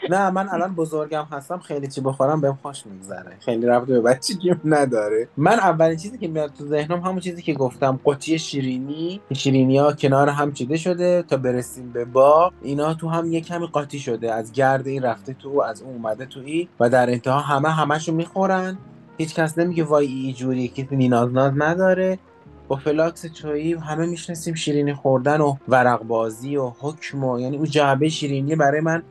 [0.10, 3.38] نه من الان بزرگم هستم خیلی چی بخورم بهم خوش میگذره.
[3.40, 5.28] خیلی ربطی به بچگی نداره.
[5.38, 9.94] من اولین چیزی که میاد تو ذهنم همون چیزی که گفتم قوطی شیرینی شیرینی ها
[9.94, 12.52] کنار هم چیده شده تا برسیم به با.
[12.62, 16.26] اینا تو هم یه کمی قاطی شده از گرد این رفته تو از اون اومده
[16.26, 18.78] تو ای و در انتها همه همشو می‌خورن.
[19.18, 22.20] هیچ کس نمیگه وای ای جوری که نیناز ناز نداره.
[22.68, 27.66] با فلاکس چایی همه می‌شناسیم شیرینی خوردن و ورق بازی و حکم و یعنی اون
[27.66, 29.04] جعبه شیرینی برای من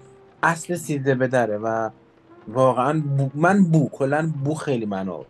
[0.42, 1.90] اصل سیده بدره و
[2.48, 5.22] واقعا بو من بو کلا بو خیلی منو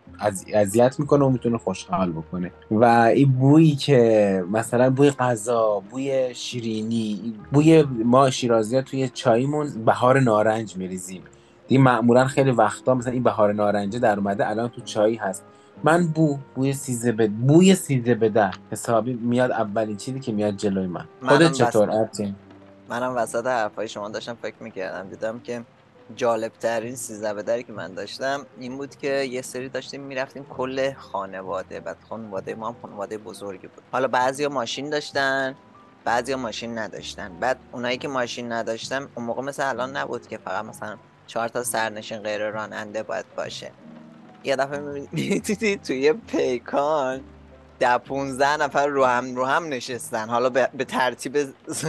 [0.54, 2.50] اذیت می‌کنه و می‌تونه خوشحال بکنه.
[2.70, 9.84] و این بویی که مثلا بوی غذا بوی شیرینی بوی ما شیرازی ها توی چایمون
[9.86, 11.22] بهار نارنج میریزیم.
[11.68, 15.44] این معمولا خیلی وقتا مثلا این بهار نارنجه در اومده الان تو چایی هست.
[15.84, 20.86] من بو بوی سیزه به بوی سیزه بده حسابی میاد اولین چیزی که میاد جلوی
[20.86, 21.04] من.
[21.28, 22.08] خودت چطور؟
[22.88, 25.08] منم وسط حرفای شما داشتم فکر می‌کردم.
[25.08, 25.64] دیدم که
[26.16, 30.92] جالب ترین سیزده بدری که من داشتم این بود که یه سری داشتیم می‌رفتیم کل
[30.92, 31.80] خانواده.
[31.80, 33.82] بعد خانواده ما هم خانواده بزرگی بود.
[33.92, 35.54] حالا بعضیا ماشین داشتن
[36.04, 37.32] بعضیا ماشین نداشتن.
[37.40, 40.96] بعد اونایی که ماشین نداشتن اون موقع مثل الان نبود که فقط مثلا
[41.26, 43.72] چهار تا سرنشین غیر راننده باید باشه.
[44.44, 47.20] یه دفعه می‌دیدی توی پیکان
[47.78, 50.28] ده 15 نفر رو هم رو هم نشستن.
[50.28, 51.38] حالا به, ترتیب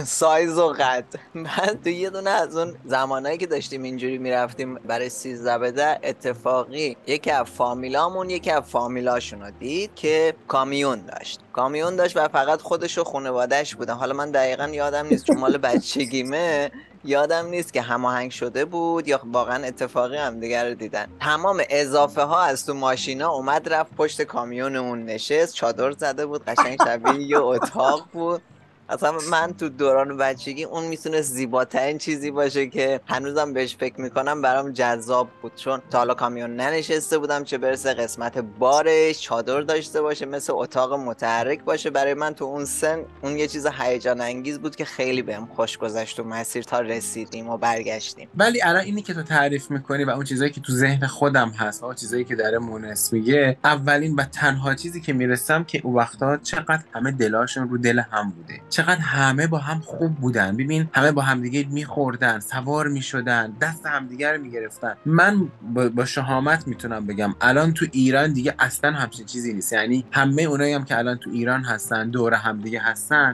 [0.04, 1.04] سایز و قد.
[1.34, 6.96] بعد تو یه دونه از اون زمانایی که داشتیم اینجوری می‌رفتیم برای 13 بده اتفاقی
[7.06, 11.40] یکی از فامیلامون یکی از فامیلاشون رو دید که کامیون داشت.
[11.52, 13.94] کامیون داشت و فقط خودش و خانوادهش بودن.
[13.94, 16.70] حالا من دقیقا یادم نیست چون مال بچگیمه.
[17.04, 21.06] یادم نیست که هماهنگ شده بود یا واقعا اتفاقی هم دیگر رو دیدن.
[21.20, 26.44] تمام اضافه ها از تو ماشینا اومد رفت پشت کامیون اون نشست چادر زده بود
[26.44, 28.42] قشنگ شبیه یه اتاق بود.
[28.90, 34.42] اصلا من تو دوران بچگی اون می‌تونه زیباترین چیزی باشه که هنوزم بهش فکر می‌کنم
[34.42, 35.54] برام جذاب بود.
[35.54, 40.92] چون تا حالا کامیون ننشسته بودم چه برسه قسمت بارش چادر داشته باشه مثل اتاق
[40.92, 41.90] متحرک باشه.
[41.90, 45.78] برای من تو اون سن اون یه چیز هیجان انگیز بود که خیلی بهم خوش
[45.78, 48.28] گذشت و مسیر تا رسیدیم و برگشتیم.
[48.36, 51.84] ولی الان اینی که تو تعریف می‌کنی و اون چیزایی که تو ذهن خودم هست
[51.84, 56.36] اون چیزایی که داره مونس میگه اولین و تنها چیزی که می‌رسم که اون وقتا
[56.36, 58.60] چقدر همه دلاشون رو دل هم بوده.
[58.80, 60.56] چقدر همه با هم خوب بودن.
[60.56, 64.94] ببین همه با همدیگه میخوردن سوار می‌شدن دست همدیگه رو می‌گرفتن.
[65.06, 65.48] من
[65.94, 69.72] با شهامت می‌تونم بگم الان تو ایران دیگه اصلا همچین چیزی نیست.
[69.72, 73.32] یعنی همه اونایی هم که الان تو ایران هستن دور همدیگه هستن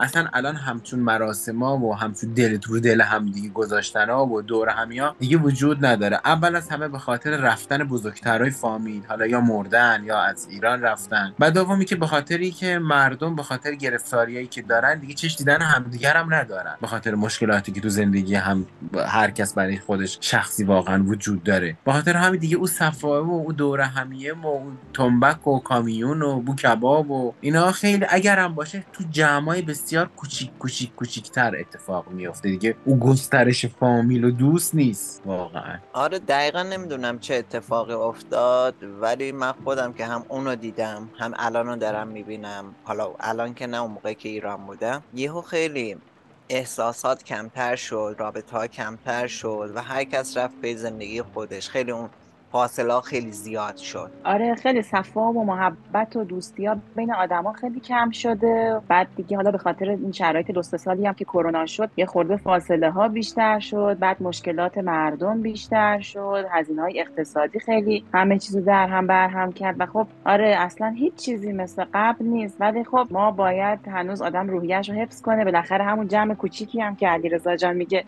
[0.00, 4.68] اصلا الان همچون مراسما و همچون دل تو دل هم دیگه گذاشتن ها و دور
[4.68, 6.20] همیا دیگه وجود نداره.
[6.24, 11.34] اول از همه به خاطر رفتن بزرگترهای فامیل حالا یا مردن یا از ایران رفتن.
[11.38, 15.62] و دومی که به خاطری که مردم به خاطر گرفتاریایی که دارن دیگه چش دیدن
[15.62, 16.76] همدیگر هم ندارن.
[16.80, 18.66] به خاطر مشکلاتی که تو زندگی هم
[19.06, 21.76] هر کس برای خودش شخصی واقعا وجود داره.
[21.84, 26.22] به خاطر همین دیگه او صفا و او دور همیه و او تنبک و کامیون
[26.22, 32.08] و بو کباب و اینا خیلی اگرم باشه تو جمعای بسیار کوچیک کوچیک کوچیکتر اتفاق
[32.08, 35.22] میفته دیگه او گسترش فامیل و دوست نیست.
[35.26, 35.78] واقعا.
[35.92, 41.76] آره دقیقا نمی‌دونم چه اتفاقی افتاد ولی من خودم که هم اونو دیدم هم الانو
[41.76, 42.74] دارم می‌بینم.
[42.84, 45.96] حالا الان که نه اون موقع که ایران بودم یهو خیلی
[46.48, 51.68] احساسات کمتر شد رابطه ها کمتر شد و هر کس رفت به زندگی خودش.
[51.68, 52.10] خیلی اون
[52.52, 54.10] فاصله خیلی زیاد شد.
[54.24, 58.80] آره خیلی صفا و محبت و دوستی ها بین آدما خیلی کم شده.
[58.88, 62.36] بعد دیگه حالا به خاطر این شرایط دو سالی هم که کرونا شد یه خورده
[62.36, 63.98] فاصله ها بیشتر شد.
[64.00, 66.44] بعد مشکلات مردم بیشتر شد.
[66.50, 69.76] هزینه های اقتصادی خیلی همه چیزو در هم بر هم کرد.
[69.78, 72.56] و خب آره اصلا هیچ چیزی مثل قبل نیست.
[72.60, 75.44] ولی خب ما باید هنوز آدم روحیش رو حفظ کنه.
[75.44, 78.04] بالاخره همون جمع کوچیکی هم که علیرضا جان میگه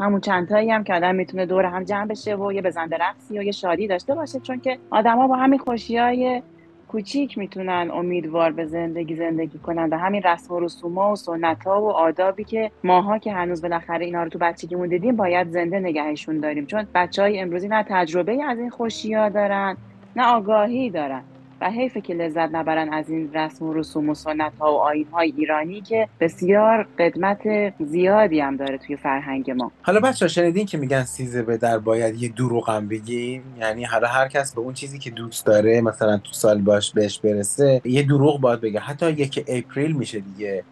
[0.00, 3.38] همون چند تایی هم که آدم می‌تونه دور هم جمع بشه و یه بزنده رقصی
[3.38, 6.42] و یه شادی داشته باشه چون که آدما با همین خوشی های
[6.88, 11.82] کوچیک می‌تونن امیدوار به زندگی زندگی کنن و همین رسم و رسوما و سنت ها
[11.82, 16.40] و آدابی که ماها که هنوز بالاخره اینا رو تو بچگیمون دیدیم باید زنده نگهشون
[16.40, 16.66] داریم.
[16.66, 19.76] چون بچه های امروزی نه تجربه از این خوشی ها دارن
[20.16, 21.22] نه آگاهی دارن.
[21.70, 25.32] حیفه که لذت نبرن از این رسم و رسوم و سنت ها و آین های
[25.36, 29.72] ایرانی که بسیار قدمت زیادی هم داره توی فرهنگ ما.
[29.82, 34.08] حالا بچه شنیدین که میگن سیزه به در باید یه دروغ هم بگیم؟ یعنی حالا
[34.08, 38.02] هر کس به اون چیزی که دوست داره مثلا تو سال باش بهش برسه یه
[38.02, 38.80] دروغ باید بگه.
[38.80, 40.64] حتی یک اپریل میشه دیگه.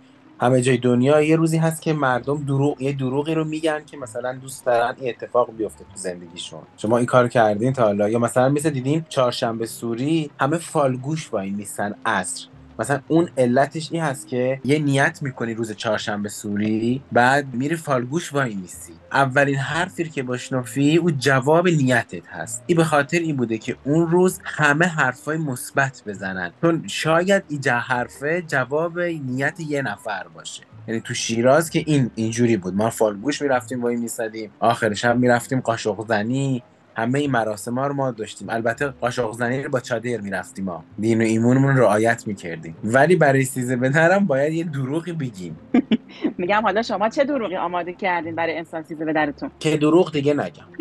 [0.42, 4.32] همه جای دنیا یه روزی هست که مردم دروغ یه دروغی رو میگن که مثلا
[4.32, 6.60] دوست دارن این اتفاق بیفته تو زندگیشون.
[6.76, 8.08] شما این کار کردین تا حالا.
[8.08, 12.46] یا مثلا مثل دیدین چهارشنبه سوری همه فالگوش با این نیستن عصر.
[12.82, 18.32] مثلا اون علتش این هست که یه نیت می‌کنی روز چهارشنبه سوری بعد میری فالگوش
[18.32, 22.64] وای میسی اولین حرفی که بشنفی او جواب نیتت هست.
[22.66, 26.52] این به خاطر این بوده که اون روز همه حرفای مثبت بزنن.
[26.60, 30.62] چون شاید این حرفه جواب نیت یه نفر باشه.
[30.88, 32.74] یعنی تو شیراز که این اینجوری بود.
[32.74, 36.62] ما فالگوش می‌رفتیم وای میسدیم آخر شب می‌رفتیم قاشق زنی
[36.96, 38.50] همه این مراسم ها رو ما داشتیم.
[38.50, 42.76] البته قاشق زنی رو با چادر می‌رفتیم ما دین و ایمونمون رو رعایت می‌کردیم.
[42.84, 45.58] ولی برای سیزه بدرم باید یه دروغی بگیم.
[46.38, 50.64] میگم حالا شما چه دروغی آماده کردین برای انسان سیزه بدرتون که دروغ دیگه نگم.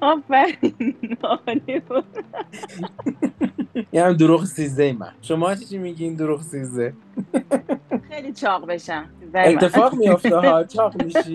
[0.00, 0.74] آفرین.
[3.92, 5.12] یه هم دروغ سیزده من.
[5.22, 6.92] شما چی میگین دروغ سیزده
[8.10, 9.04] خیلی چاق بشم.
[9.34, 10.64] اتفاق میافته ها.
[10.64, 11.34] چاق میشی؟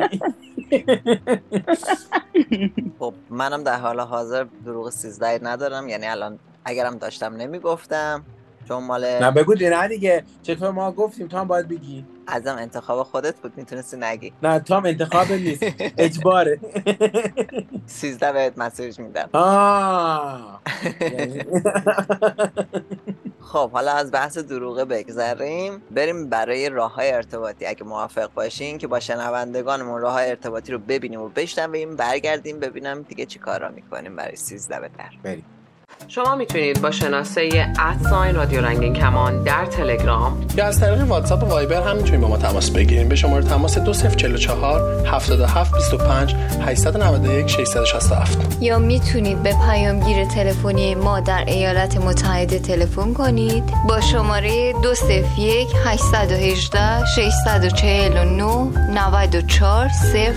[3.00, 5.90] خب منم در حال حاضر دروغ سیزده ندارم.
[5.90, 8.26] یعنی الان اگرم داشتم نمی‌گفتم
[8.68, 10.24] چون مال نه بگو نه دیگه.
[10.44, 12.06] چطور ما گفتیم؟ تو هم باید بگی.
[12.28, 14.34] ازم انتخاب خودت بود می‌تونستی نگی.
[14.44, 15.64] نه تو هم انتخاب نیست.
[15.98, 16.60] اجباره.
[17.86, 19.30] 13 بهت مسیج میدم.
[19.34, 20.62] آه.
[23.44, 25.82] خب حالا از بحث دروغه بگذریم.
[25.92, 27.66] بریم برای راه های ارتباطی.
[27.66, 33.02] اگه موافق باشین که با شنوندگانمون راه های ارتباطی رو ببینیم و بشنویم برگردیم ببینم
[33.02, 35.46] دیگه چی کارا می‌کنیم برای 13 به در بریم.
[36.08, 41.46] شما می‌تونید با شناسه ادساین رادیو رنگین کمان در تلگرام یا از طریق واتساپ و
[41.46, 48.58] وایبر هم می‌تونید با ما تماس بگیریم به شماره تماس 2044 77 25 891 667
[48.62, 53.64] یا می‌تونید به پیامگیر تلفنی ما در ایالات متحده تلفن کنید.
[53.90, 58.44] با شماره 201 818 649
[58.94, 59.90] 94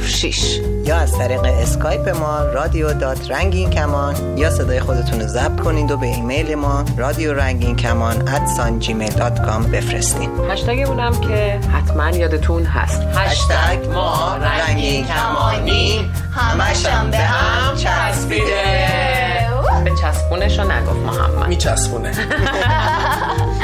[0.03, 5.61] 06 یا از طریق اسکایپ ما رادیو dot رنگین کمان یا صدای خودتون رو ضبط
[5.61, 11.21] کنید و به ایمیل ما رادیو رنگین کمان اد ساین جیمیل dot com بفرستین هشتگمونم
[11.21, 13.03] که حتما یادتون هست.
[13.15, 18.89] هشتگ ما رنگین کمانی همشم به هم چسبیده.
[19.85, 21.49] به چسبونش رو نگفت محمد.
[21.49, 22.13] میچسبونه.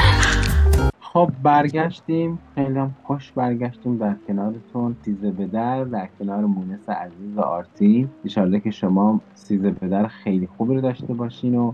[1.13, 2.39] خب برگشتیم.
[2.55, 4.95] خیلی هم خوش برگشتیم در کنارتون.
[5.05, 10.49] سیزه به در کنار مونس عزیز و آرتین ایشالله که شما سیزه به در خیلی
[10.57, 11.73] خوبی رو داشته باشین و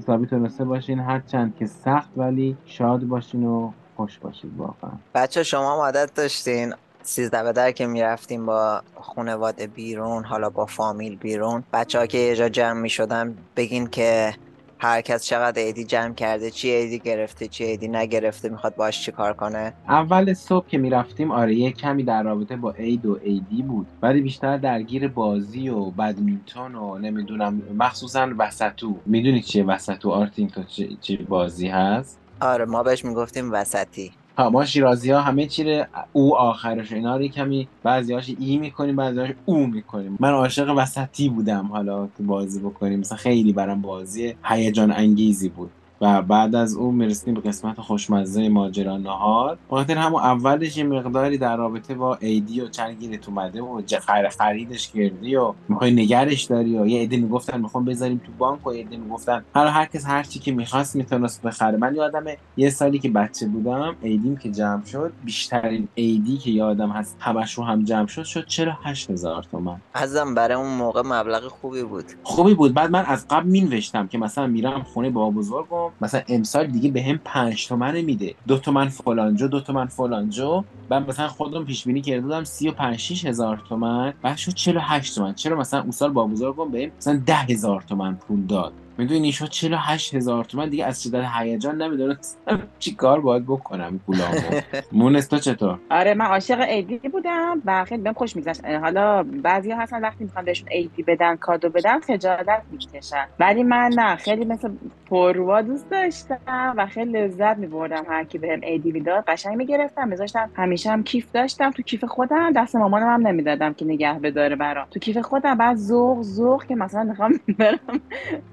[0.00, 1.00] حسابی تونسته باشین.
[1.00, 4.90] هرچند که سخت ولی شاد باشین و خوش باشید واقعا.
[5.14, 11.16] بچه شما عادت داشتین سیزده به در که می‌رفتیم با خانواده بیرون حالا با فامیل
[11.16, 11.62] بیرون.
[11.72, 14.34] بچه ها که یه جا جمع می‌شدن بگین که
[14.82, 19.12] هر کس چقدر ایدی جمع کرده چی ایدی گرفته چی ایدی نگرفته می‌خواد باش چی
[19.12, 19.72] کار کنه.
[19.88, 24.20] اول صبح که می‌رفتیم آره یه کمی در رابطه با عید و ایدی بود ولی
[24.20, 28.96] بیشتر درگیر بازی و بدمینتون و نمی‌دونم مخصوصا وسطو.
[29.06, 30.62] می‌دونی چیه وسطو؟ آرتین تو
[31.00, 34.12] چه بازی هست؟ آره ما بهش می‌گفتیم وسطی.
[34.38, 38.56] ها ما شیرازی ها همه چی رو او آخرش اینا رو کمی بعضی هاش ای
[38.58, 40.16] می‌کنیم بعضی هاش او می‌کنیم.
[40.20, 43.00] من عاشق وسطی بودم حالا تو بازی بکنیم.
[43.00, 45.70] مثلا خیلی برام بازی هیجان انگیزی بود.
[46.02, 49.58] و بعد از اون می‌رسیم به قسمت خوشمزه ماجرا نهار.
[49.70, 54.28] بخاطر همون اولش یه مقداری در رابطه با ایدی و چند گیرت اومده و خر
[54.28, 58.74] خریدش کردی و می‌خوای نگرش داری و یه عده می‌گفتن می‌خوام بذاریم تو بانک و
[58.74, 59.44] یه عده می‌گفتن.
[59.54, 61.78] حالا هر کس هر چی که می‌خواست می‌تونست بخره.
[61.78, 62.24] من یادم
[62.56, 67.54] یه سالی که بچه بودم ایدیم که جمع شد بیشترین ایدی که یادم هست همش
[67.54, 69.80] رو هم جمع شد شد 48 هزار تومن.
[69.94, 72.04] ازم برای اون موقع مبلغ خوبی بود.
[72.22, 72.74] خوبی بود.
[72.74, 77.02] بعد من از قبل مینوشتم که مثلا میرم خونه بابا بزرگم مثلا امسال دیگه به
[77.02, 78.34] هم پنج تومن میده.
[78.46, 80.64] دو تومن فلانجو دو تومن فلانجو.
[80.88, 84.14] بعد مثلا خودم پیش بینی کرده بودم سی و پنج شیش هزار تومن.
[84.22, 85.34] بعد شد چلو هشت تومن.
[85.34, 89.32] چرا مثلا اون سال بابا بزرگم به هم مثلا ده هزار تومن پول داد؟ می‌دونی
[89.32, 94.60] شد 48 هزار تومن دیگه از شدت هیجان نمی‌دونستم چی کار باید بکنم پولامو.
[94.92, 98.64] مونس تو چطور؟ آره من عاشق ایدی بودم و خیلی بهم خوش میگذشت.
[98.64, 103.26] حالا بعضی هستن وقتی می‌خوان بهشون ایدی بدن کادو بدن خجالت می‌کشن.
[103.40, 104.70] ولی من نه خیلی مثل
[105.12, 110.50] پروا دوست داشتم و خیلی لذت میبردم هر کی بهم ایدی می‌داد قشنگ می‌گرفتم میذاشتم.
[110.56, 111.70] همیشه هم کیف داشتم.
[111.70, 114.86] تو کیف خودم دست مامانم هم نمی‌دادم که نگه بداره برام.
[114.90, 118.00] تو کیف خودم بعد ذوق ذوق که مثلا می‌خوام برم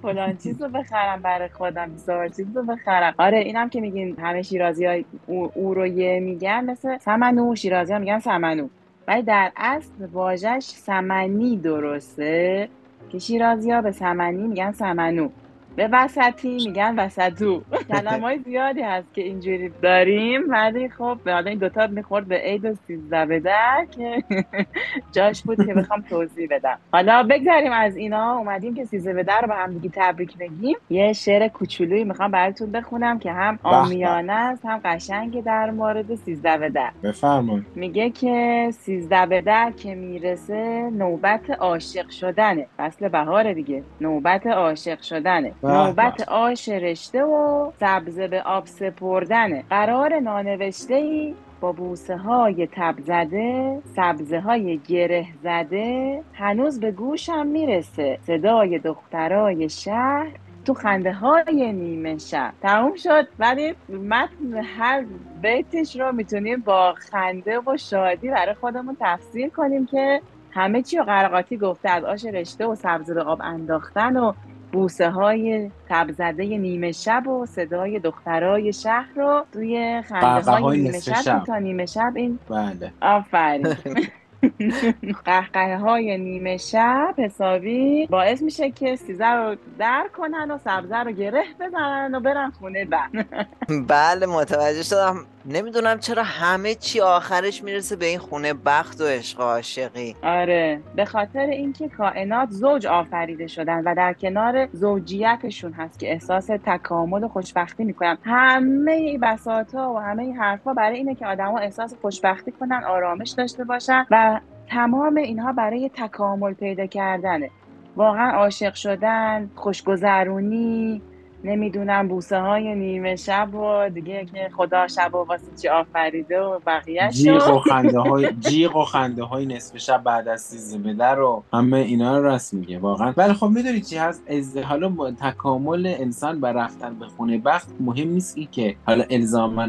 [0.02, 3.13] فلان چیز رو بخرم برای خودم بیزار چیز رو بخرم.
[3.17, 4.95] آره اینم که میگین همه شیرازی ها
[5.28, 7.56] او, او رو یه میگن مثل سمنو.
[7.56, 8.67] شیرازی ها میگن سمنو.
[9.08, 12.69] ولی در اصل واژش سمنی درسته
[13.10, 15.30] که شیرازی ها به سمنی میگن سمنو.
[15.79, 17.61] به وسطی میگن وسطو
[17.91, 22.65] کلمه های زیادی هست که اینجوری داریم ولی خب حالا این دوتا می‌خورد به عید
[22.65, 24.23] و سیزده به در که
[25.15, 26.77] جاش بود که بخوام توضیح بدم.
[26.91, 28.37] حالا بگذاریم از اینا.
[28.37, 30.77] اومدیم که سیزده به در رو به هم دیگه تبریک بگیم.
[30.89, 36.57] یه شعر کوچولویی می‌خوام براتون بخونم که هم آمیانه است هم قشنگ در مورد سیزده
[36.57, 36.91] به در.
[37.03, 37.65] بفرمایید.
[37.75, 42.67] میگه که سیزده به در که می‌رسه نوبت عاشق شدنه.
[42.77, 43.83] فصل بهار دیگه.
[44.01, 45.51] نوبت عاشق شدنه.
[45.61, 46.29] به نوبت.
[46.29, 49.63] آش رشته و سبزه به آب سپردنه.
[49.69, 57.47] قرار نانوشته ای با بوسه های تب زده سبزه های گره زده هنوز به گوشم
[57.47, 58.19] می‌رسه.
[58.21, 60.27] صدای دخترای شهر
[60.65, 62.53] تو خنده های نیمه شب.
[62.62, 63.27] تموم شد.
[63.39, 63.75] ولی
[64.10, 65.05] متن هر
[65.41, 71.03] بیتش رو می‌تونیم با خنده و شادی برای خودمون تفسیر کنیم که همه چی رو
[71.03, 74.34] قرقاتی گفته از آش رشته و سبزه به آب انداختن و
[74.71, 81.21] بوسه های تبزده نیمه شب و صدای دخترای شهر رو توی خنده های نیمه شب,
[81.21, 81.43] شب.
[81.47, 82.91] تا نیمه شب این بله.
[83.01, 83.75] آفرین.
[85.25, 91.12] قهقه های نیمه شب حسابی باعث میشه که سیزه رو در کنن و سبزه رو
[91.12, 93.25] گره بزنن و برن خونه بند
[93.88, 95.25] بله متوجه شدم.
[95.45, 100.15] نمی‌دونم چرا همه چی آخرش می‌رسه به این خونه بخت و عشق عاشقی.
[100.23, 100.82] آره.
[100.95, 107.23] به خاطر اینکه کائنات زوج آفریده شدن و در کنار زوجیتشون هست که احساس تکامل
[107.23, 108.17] و خوشبختی می‌کنن.
[108.23, 112.84] همه این بساط ها و همه این حرفها برای اینه که آدما احساس خوشبختی کنن
[112.84, 117.49] آرامش داشته باشن و تمام اینها برای تکامل پیدا کردنه.
[117.95, 121.02] واقعا عاشق شدن خوشگذرونی
[121.43, 126.60] نمی‌دونم بوسه های نیمه شب و دیگه که خدا شب و واسه چی آفریده و
[126.67, 131.19] بقیه جیغ و خنده های جیغ و خنده های نصف شب بعد از سیزده در
[131.19, 133.13] و همه اینا رو راست میگه واقعا.
[133.17, 138.10] ولی خب می‌دونی چی هست؟ از حالا تکامل انسان بر رفتن به خونه بخت مهم
[138.10, 139.67] نیست این که حالا الزاما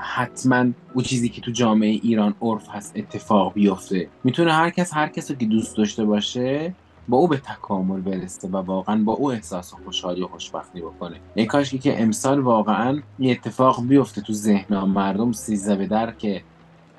[0.00, 4.08] حتما او چیزی که تو جامعه ایران عرف هست اتفاق بیفته.
[4.24, 6.74] می‌تونه هر کس هر کسی که دوست داشته باشه
[7.08, 11.16] با او به تکامل برسه و واقعا با او احساس خوشحالی و خوشبختی بکنه.
[11.34, 16.42] ای کاش که امسال واقعا یه اتفاق بیفته تو ذهن مردم سیزده به در که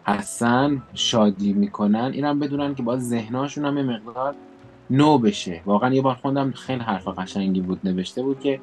[0.06, 4.36] هستن شادی می‌کنن اینم بدونن که باید ذهناشون هم مقدار
[4.89, 5.62] نو بشه.
[5.66, 8.60] واقعا یه بار خوندم خیلی حرف قشنگی بود نوشته بود که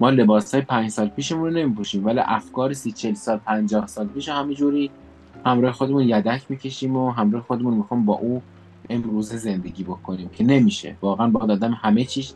[0.00, 4.06] ما لباس های پنج سال پیشمون رو نمیپوشیم ولی افکار سی چل سال پنجاه سال
[4.06, 4.90] پیش همینجوری
[5.46, 8.42] همراه خودمون یدک می‌کشیم و همراه خودمون می‌خوام با او
[8.90, 10.96] امروز زندگی بکنیم که نمیشه.
[11.02, 12.34] واقعا با آدم همه چیز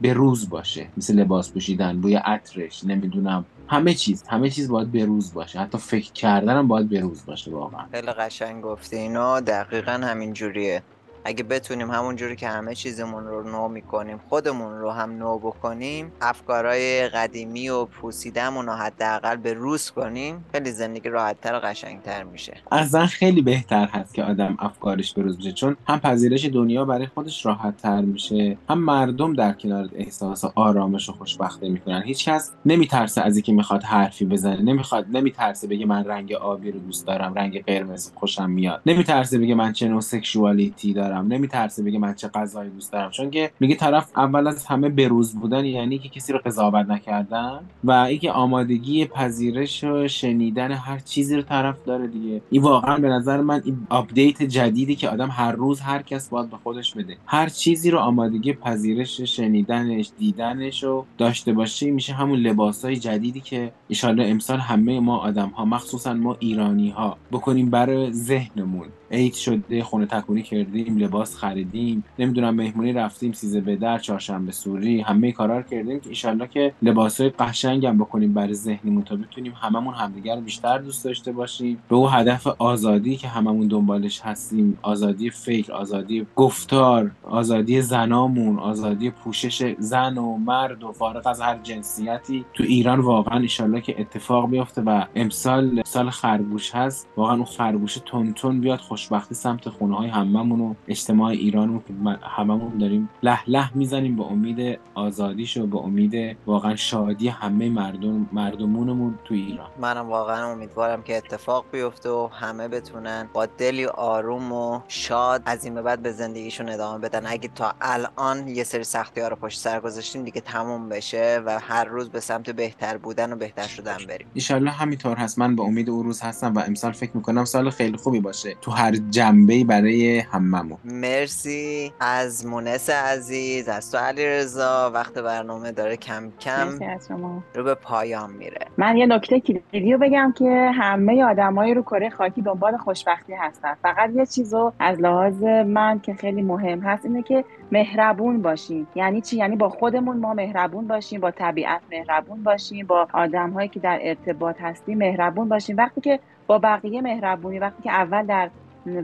[0.00, 0.88] به روز باشه.
[0.96, 5.58] مثل لباس پوشیدن بوی عطرش نمی‌دونم همه چیز همه چیز باید به روز باشه.
[5.60, 7.86] حتی فکر کردنم باید به روز باشه واقعا.
[7.92, 8.96] خیلی قشنگ گفتی.
[8.96, 10.82] اینا دقیقا همین جوریه.
[11.26, 16.12] اگه بتونیم همون جوری که همه چیزمون رو نو می‌کنیم خودمون رو هم نو بکنیم
[16.20, 22.56] افکارهای قدیمی و پوسیدمون رو حداقل به روز کنیم خیلی زندگی راحتتر و قشنگتر میشه.
[22.72, 27.06] اصلا خیلی بهتر هست که آدم افکارش به روز بشه چون هم پذیرش دنیا برای
[27.06, 32.02] خودش راحت تر میشه هم مردم در کنار احساس آرامش و خوشبختی می‌کنن.
[32.02, 36.78] هیچ کس نمیترسه از اینکه می‌خواد حرفی بزنه نمی‌خواد نمیترسه بگه من رنگ آبی رو
[36.78, 38.82] دوست دارم رنگ قرمز خوشم میاد.
[38.86, 41.15] نمیترسه بگه من چه نوع sexuality دارم.
[41.22, 43.10] نمیترسه بگه من چه غذایی دوست دارم.
[43.10, 47.60] چون که میگه طرف اول از همه بروز بودن یعنی که کسی رو قضاوت نکردن
[47.84, 52.42] و اینکه آمادگی پذیرش و شنیدن هر چیزی رو طرف داره دیگه.
[52.50, 56.50] این واقعا به نظر من این update جدیدی که آدم هر روز هر کس باید
[56.50, 57.16] به خودش بده.
[57.26, 63.40] هر چیزی رو آمادگی پذیرش شنیدنش دیدنش رو داشته باشه میشه همون لباس های جدیدی
[63.40, 68.86] که ایشالله امسال همه ما آدم ها مخصوصا ما ایرانی ها بکنیم برای ذهنمون.
[69.10, 75.00] عید شده خونه تکونی کردیم لباس خریدیم نمی‌دونم مهمونی رفتیم سیزه به در چهارشنبه سوری
[75.00, 79.52] همه کارا رو کردیم که ایشالله که لباسای قشنگ هم بکنیم برای ذهنمون تا بتونیم
[79.62, 81.78] هممون همدیگر بیشتر دوست داشته باشیم.
[81.88, 89.10] به او هدف آزادی که هممون دنبالش هستیم آزادی فکر آزادی گفتار آزادی زنامون آزادی
[89.10, 94.50] پوشش زن و مرد و فارغ از هر جنسیتی تو ایران واقعا ایشالله که اتفاق
[94.50, 97.98] بیفته و امسال سال خرگوش هست واقعا اون خرگوش
[98.36, 103.50] تون بیاد خوشبختی سمت خونه های هممون و اجتماع ایران رو که هممون داریم له
[103.50, 109.70] له می‌زنیم به امید آزادیش و به امید واقعا شادی همه مردم مردمونمون تو ایران.
[109.80, 115.64] منم واقعا امیدوارم که اتفاق بیفته و همه بتونن با دلی آروم و شاد از
[115.64, 117.22] این به بعد به زندگیشون ادامه بدن.
[117.26, 121.58] اگه تا الان یه سری سختی ها رو پشت سر گذاشتیم دیگه تموم بشه و
[121.60, 124.26] هر روز به سمت بهتر بودن و بهتر شدن بریم.
[124.34, 125.38] ایشالله همینطور هست.
[125.38, 128.56] من به امید او روز هستم و امسال فکر می‌کنم سال خیلی خوبی باشه.
[128.60, 131.92] تو هر جنبه برای هممون مرسی.
[132.00, 137.42] از مونس عزیز از تو علی رضا وقت برنامه داره کم کم مرسی از شما.
[137.54, 138.66] رو به پایان میره.
[138.76, 143.74] من یه نکته کلیدی رو بگم که همه آدمایی رو کره خاکی دنبال خوشبختی هستن.
[143.82, 149.20] فقط یه چیزو از لحاظ من که خیلی مهم هست اینه که مهربون باشیم یعنی
[149.20, 153.98] چی؟ یعنی با خودمون ما مهربون باشیم با طبیعت مهربون باشیم با آدمهایی که در
[154.02, 155.76] ارتباط هستیم مهربون باشیم.
[155.76, 158.50] وقتی که با بقیه مهربونی وقتی که اول در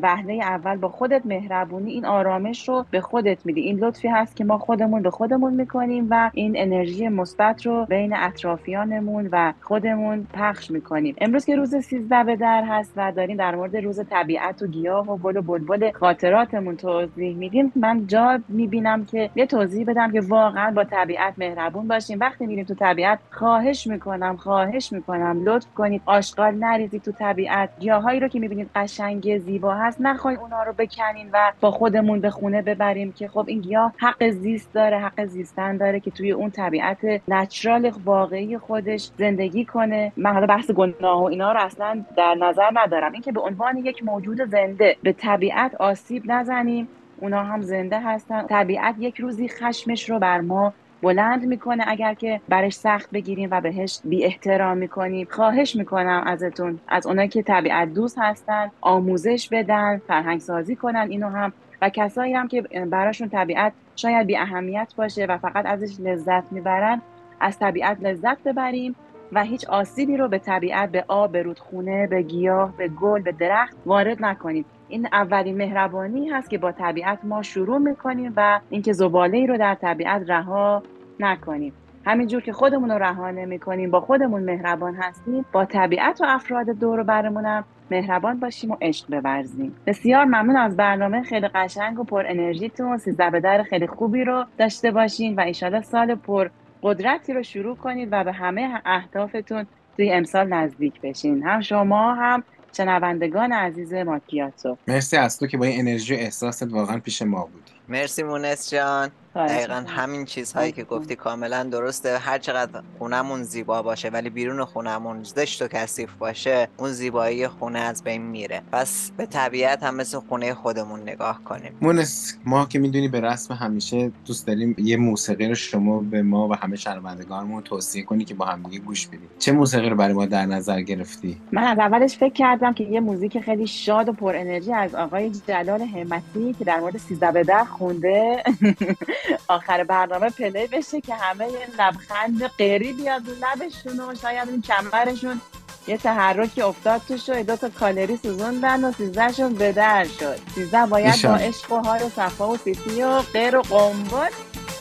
[0.03, 3.61] وهله اول با خودت مهربونی این آرامش رو به خودت میدی.
[3.61, 8.17] این لطفی هست که ما خودمون به خودمون می‌کنیم و این انرژی مثبت رو بین
[8.17, 11.15] اطرافیانمون و خودمون پخش می‌کنیم.
[11.21, 15.11] امروز که روز 13 به در هست و داریم در مورد روز طبیعت و گیاه
[15.11, 20.21] و گل و بلبل خاطراتمون توضیح میدیم من جا می‌بینم که یه توضیح بدم که
[20.21, 22.21] واقعا با طبیعت مهربون باشیم.
[22.21, 27.71] وقتی میریم تو طبیعت خواهش می‌کنم خواهش می‌کنم لطف کنید آشغال نریزید تو طبیعت.
[27.81, 30.01] گیاهایی رو که می‌بینید قشنگ زیبا هست.
[30.01, 34.29] نخواهیم اونا رو بکنین و با خودمون به خونه ببریم که خب این گیاه حق
[34.29, 36.99] زیست داره حق زیستن داره که توی اون طبیعت
[37.29, 40.13] نچرال واقعی خودش زندگی کنه.
[40.17, 43.13] من حالا بحث گناه و اینا رو اصلا در نظر ندارم.
[43.13, 46.89] اینکه به عنوان یک موجود زنده به طبیعت آسیب نزنیم
[47.21, 48.47] اونا هم زنده هستن.
[48.47, 50.73] طبیعت یک روزی خشمش رو بر ما
[51.03, 55.27] بلند می‌کنه اگر که برش سخت بگیریم و بهش بی احترام می‌کنیم.
[55.31, 61.29] خواهش می‌کنم ازتون از اونایی که طبیعت دوست هستن آموزش بدن فرهنگ سازی کنن اینو
[61.29, 61.53] هم.
[61.83, 67.03] و کسایی هم که براشون طبیعت شاید بی اهمیت باشه و فقط ازش لذت می‌برن
[67.41, 68.95] از طبیعت لذت ببریم
[69.33, 73.33] و هیچ آسیبی رو به طبیعت به آب به رودخونه به گیاه به گل به
[73.33, 74.65] درخت وارد نکنیم.
[74.89, 79.59] این اولین مهربانی هست که با طبیعت ما شروع می‌کنیم و اینکه زباله ای رو
[79.59, 80.83] در طبیعت رها
[81.21, 81.73] نکنیم.
[82.07, 87.01] همینجور که خودمون رو رها نمی‌کنیم با خودمون مهربان هستیم با طبیعت و افراد دور
[87.01, 89.75] و برمونم مهربان باشیم و عشق بورزیم.
[89.87, 92.99] بسیار ممنون از برنامه خیلی قشنگ و پر انرژیتون.
[92.99, 96.49] سیزده به در خیلی خوبی رو داشته باشین و ایشالا سال پر
[96.83, 101.43] قدرتی رو شروع کنید و به همه اهدافتون توی امسال نزدیک بشین.
[101.43, 102.43] هم شما هم
[102.77, 104.77] شنوندگان عزیز ماکیاتو.
[104.89, 107.73] مرسی از تو که با این انرژی و احساست واقعا پیش ما بودی.
[107.89, 109.11] مرسی مونس جان.
[109.35, 112.19] دقیقا همین چیزهایی که گفتی کاملا درسته.
[112.19, 117.79] هر چقدر خونمون زیبا باشه ولی بیرون خونمون زشت و کثیف باشه اون زیبایی خونه
[117.79, 118.63] از بین میره.
[118.73, 121.73] پس به طبیعت هم مثل خونه خودمون نگاه کنیم.
[121.81, 126.49] مونس ما که می‌دونی به رسم همیشه دوست داریم یه موسیقی رو شما به ما
[126.49, 129.29] و همه شنوندگانمون توصیه کنی که با همدیگه گوش بدیم.
[129.39, 133.01] چه موسیقی رو برای ما در نظر گرفتی؟ من از اولش فکر کردم که یه
[133.01, 137.65] موزیک خیلی شاد و پر انرژی از آقای جلال همتی که در مورد 13 به
[137.65, 138.43] خونده.
[139.49, 145.41] آخر برنامه play بشه که همه یه لبخند قیری بیاد لبشون و شاید این کمرشون
[145.87, 150.39] یه تحرکی افتاد توش و دو تا کالری سوزوندن و سیزدهشون به در شد.
[150.55, 154.31] سیزده باید با عشق و حال و صفا و سیتی و قر و قنبل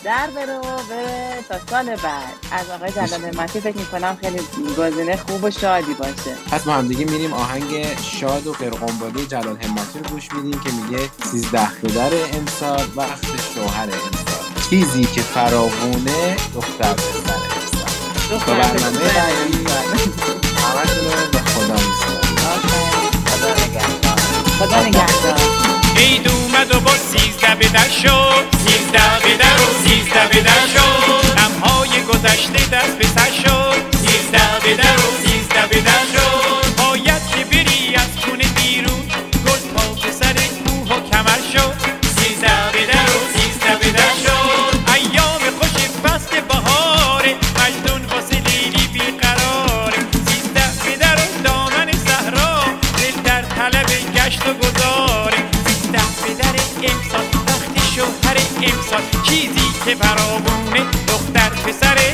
[0.03, 2.33] در بره و بره تا سال بعد.
[2.51, 4.39] از آقای جلال همتی فکر می‌کنم خیلی
[4.77, 6.35] گزینه خوب و شادی باشه.
[6.51, 10.71] پس ما هم دیگه میریم آهنگ شاد و غیرقنبالی جلال همتی رو گوش میدیم که
[10.71, 13.25] میگه سیزده دختر امسال وقت
[13.55, 14.20] شوهر امسال.
[14.71, 19.57] چیزی که فراوونه دختر پسر امسال تا برنامه بعدی
[20.57, 22.71] همتون رو به خدا میسپارم
[24.59, 25.39] خدا نگهدار.
[25.97, 28.45] عید اومد و با سیزده به در شد.
[28.65, 31.35] سیزده به در و سیزده به در شد.
[31.37, 33.97] غمهای گذشته دست به سر شد.
[33.97, 36.75] سیزده به در و سیزده به در شد.
[36.77, 39.01] باید که بری از خونه بیرون.
[39.45, 41.80] گل پا به سر کوه و کمر شد.
[61.71, 62.10] دختر